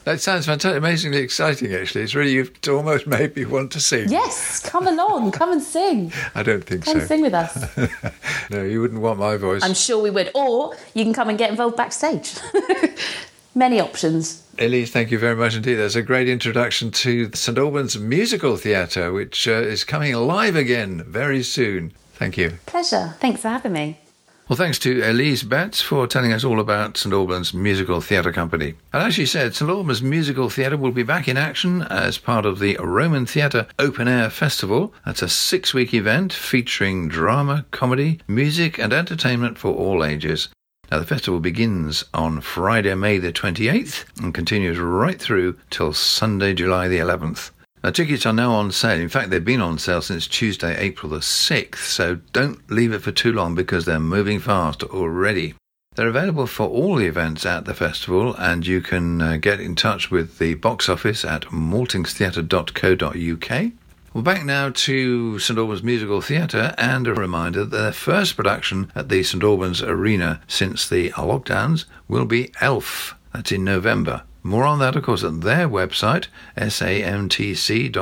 That 0.05 0.21
sounds 0.21 0.45
fantastic, 0.45 0.77
amazingly 0.77 1.17
exciting. 1.17 1.73
Actually, 1.73 2.03
it's 2.03 2.13
really 2.13 2.31
you've 2.31 2.51
almost 2.69 3.07
made 3.07 3.35
me 3.35 3.45
want 3.45 3.71
to 3.71 3.79
sing. 3.79 4.09
Yes, 4.09 4.59
come 4.59 4.87
along, 4.87 5.31
come 5.31 5.51
and 5.51 5.61
sing. 5.61 6.13
I 6.35 6.43
don't 6.43 6.63
think 6.63 6.85
so. 6.85 6.91
come 6.91 6.99
so. 6.99 7.01
and 7.01 7.07
sing 7.07 7.21
with 7.21 7.33
us. 7.33 7.77
no, 8.51 8.63
you 8.63 8.81
wouldn't 8.81 9.01
want 9.01 9.17
my 9.17 9.35
voice. 9.35 9.63
I'm 9.63 9.73
sure 9.73 10.01
we 10.01 10.11
would. 10.11 10.29
Or 10.35 10.75
you 10.93 11.03
can 11.03 11.13
come 11.13 11.29
and 11.29 11.37
get 11.39 11.49
involved 11.49 11.75
backstage. 11.75 12.35
Many 13.55 13.79
options. 13.79 14.43
Elise, 14.59 14.91
thank 14.91 15.11
you 15.11 15.17
very 15.17 15.35
much 15.35 15.55
indeed. 15.55 15.75
That's 15.75 15.95
a 15.95 16.01
great 16.01 16.29
introduction 16.29 16.91
to 16.91 17.31
St 17.33 17.57
Albans 17.57 17.97
Musical 17.97 18.57
Theatre, 18.57 19.11
which 19.11 19.47
uh, 19.47 19.53
is 19.53 19.83
coming 19.83 20.13
live 20.13 20.55
again 20.55 21.03
very 21.07 21.41
soon. 21.41 21.93
Thank 22.15 22.38
you. 22.38 22.57
Pleasure. 22.65 23.15
Thanks 23.19 23.41
for 23.41 23.50
having 23.50 23.74
me. 23.74 24.00
Well, 24.48 24.57
thanks 24.57 24.77
to 24.79 25.01
Elise 25.01 25.41
Betts 25.41 25.81
for 25.81 26.05
telling 26.05 26.31
us 26.31 26.43
all 26.43 26.60
about 26.60 26.98
St 26.98 27.12
Albans 27.12 27.51
Musical 27.51 28.00
Theatre 28.00 28.31
Company. 28.31 28.75
And 28.93 29.01
as 29.01 29.15
she 29.15 29.25
said, 29.25 29.55
St 29.55 29.67
Albans 29.67 30.03
Musical 30.03 30.51
Theatre 30.51 30.77
will 30.77 30.91
be 30.91 31.01
back 31.01 31.27
in 31.27 31.36
action 31.36 31.81
as 31.81 32.19
part 32.19 32.45
of 32.45 32.60
the 32.60 32.77
Roman 32.79 33.25
Theatre 33.25 33.65
Open 33.79 34.07
Air 34.07 34.29
Festival. 34.29 34.93
That's 35.03 35.24
a 35.24 35.29
six 35.29 35.74
week 35.74 35.95
event 35.95 36.31
featuring 36.31 37.07
drama, 37.07 37.65
comedy, 37.72 38.19
music, 38.27 38.77
and 38.77 38.93
entertainment 38.93 39.57
for 39.57 39.74
all 39.74 40.05
ages. 40.05 40.50
Now, 40.91 41.00
the 41.00 41.07
festival 41.07 41.39
begins 41.39 42.03
on 42.13 42.41
Friday, 42.41 42.93
May 42.93 43.17
the 43.17 43.34
28th 43.34 44.05
and 44.22 44.31
continues 44.31 44.77
right 44.77 45.19
through 45.19 45.57
till 45.72 45.91
Sunday, 45.93 46.53
July 46.53 46.88
the 46.88 47.00
11th. 47.00 47.50
Now, 47.85 47.91
tickets 47.91 48.25
are 48.25 48.33
now 48.33 48.51
on 48.53 48.71
sale. 48.71 49.00
In 49.00 49.09
fact, 49.09 49.29
they've 49.29 49.45
been 49.45 49.61
on 49.61 49.77
sale 49.77 50.01
since 50.01 50.25
Tuesday, 50.25 50.75
April 50.75 51.11
the 51.11 51.19
6th, 51.19 51.75
so 51.75 52.15
don't 52.33 52.71
leave 52.71 52.91
it 52.91 53.03
for 53.03 53.11
too 53.11 53.31
long 53.31 53.53
because 53.53 53.85
they're 53.85 54.00
moving 54.00 54.39
fast 54.39 54.81
already. 54.81 55.53
They're 55.93 56.07
available 56.07 56.48
for 56.48 56.67
all 56.67 56.95
the 56.95 57.05
events 57.05 57.45
at 57.45 57.65
the 57.65 57.75
festival, 57.75 58.33
and 58.39 58.65
you 58.65 58.81
can 58.81 59.21
uh, 59.21 59.37
get 59.37 59.59
in 59.59 59.75
touch 59.75 60.09
with 60.09 60.39
the 60.39 60.55
box 60.55 60.89
office 60.89 61.24
at 61.24 61.43
maltingstheatre.co.uk. 61.43 63.71
We're 64.15 64.21
back 64.24 64.45
now 64.45 64.71
to 64.71 65.37
St 65.37 65.59
Albans 65.59 65.83
Musical 65.83 66.21
Theatre, 66.21 66.74
and 66.79 67.05
a 67.05 67.13
reminder 67.13 67.65
that 67.65 67.77
their 67.77 67.91
first 67.91 68.35
production 68.35 68.91
at 68.95 69.09
the 69.09 69.21
St 69.21 69.43
Albans 69.43 69.83
Arena 69.83 70.41
since 70.48 70.89
the 70.89 71.11
lockdowns 71.11 71.85
will 72.07 72.25
be 72.25 72.51
Elf. 72.59 73.13
That's 73.31 73.51
in 73.51 73.63
November. 73.63 74.24
More 74.46 74.64
on 74.64 74.77
that, 74.77 74.96
of 74.96 75.01
course, 75.01 75.24
at 75.24 75.42
their 75.42 75.68
website, 75.68 76.27
samtc.org.uk, 76.55 77.98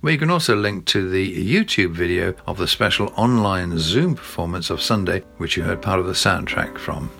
where 0.00 0.12
you 0.12 0.18
can 0.18 0.30
also 0.30 0.56
link 0.56 0.86
to 0.86 1.10
the 1.10 1.54
YouTube 1.54 1.92
video 1.92 2.32
of 2.46 2.56
the 2.56 2.66
special 2.66 3.12
online 3.14 3.78
Zoom 3.78 4.14
performance 4.14 4.70
of 4.70 4.80
Sunday, 4.80 5.22
which 5.36 5.54
you 5.54 5.64
heard 5.64 5.82
part 5.82 6.00
of 6.00 6.06
the 6.06 6.14
soundtrack 6.14 6.78
from. 6.78 7.10